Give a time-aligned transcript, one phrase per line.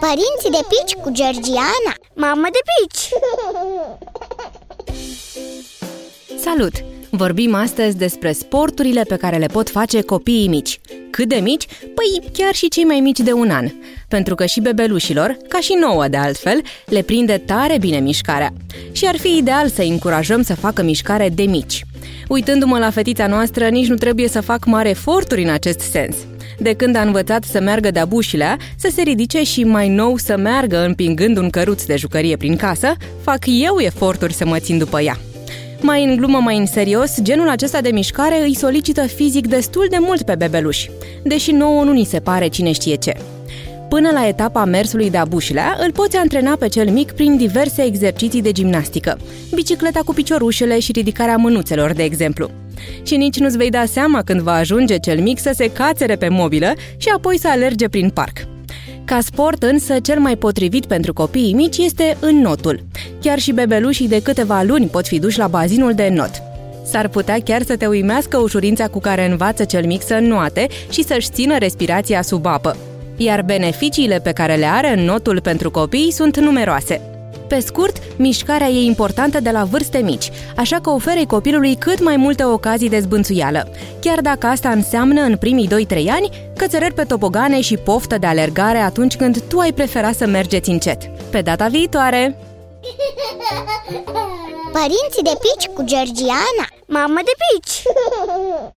[0.00, 3.08] Părinții de pici cu Georgiana Mamă de pici!
[6.40, 6.72] Salut!
[7.10, 10.80] Vorbim astăzi despre sporturile pe care le pot face copiii mici.
[11.10, 11.66] Cât de mici?
[11.66, 13.70] Păi chiar și cei mai mici de un an.
[14.08, 18.52] Pentru că și bebelușilor, ca și nouă de altfel, le prinde tare bine mișcarea.
[18.92, 21.84] Și ar fi ideal să încurajăm să facă mișcare de mici.
[22.28, 26.16] Uitându-mă la fetița noastră, nici nu trebuie să fac mare eforturi în acest sens.
[26.58, 30.36] De când a învățat să meargă de-a bușilea, să se ridice și mai nou să
[30.36, 35.00] meargă împingând un căruț de jucărie prin casă, fac eu eforturi să mă țin după
[35.00, 35.18] ea.
[35.80, 39.96] Mai în glumă, mai în serios, genul acesta de mișcare îi solicită fizic destul de
[40.00, 40.90] mult pe bebeluși,
[41.22, 43.16] deși nouă nu ni se pare cine știe ce.
[43.88, 48.42] Până la etapa mersului de abușilea, îl poți antrena pe cel mic prin diverse exerciții
[48.42, 49.18] de gimnastică,
[49.54, 52.50] bicicleta cu piciorușele și ridicarea mânuțelor, de exemplu.
[53.02, 56.28] Și nici nu-ți vei da seama când va ajunge cel mic să se cațere pe
[56.28, 58.38] mobilă și apoi să alerge prin parc.
[59.04, 62.80] Ca sport însă, cel mai potrivit pentru copiii mici este înnotul.
[63.20, 66.30] Chiar și bebelușii de câteva luni pot fi duși la bazinul de not.
[66.84, 71.04] S-ar putea chiar să te uimească ușurința cu care învață cel mic să înnoate și
[71.04, 72.76] să-și țină respirația sub apă.
[73.20, 77.00] Iar beneficiile pe care le are înnotul pentru copii sunt numeroase.
[77.48, 82.16] Pe scurt, mișcarea e importantă de la vârste mici, așa că oferi copilului cât mai
[82.16, 83.68] multe ocazii de zbânțuială,
[84.00, 85.70] chiar dacă asta înseamnă în primii 2-3
[86.08, 90.70] ani cățărări pe topogane și poftă de alergare atunci când tu ai prefera să mergeți
[90.70, 91.02] încet.
[91.30, 92.38] Pe data viitoare!
[94.72, 97.82] Părinții de pici cu Georgiana Mamă de pici!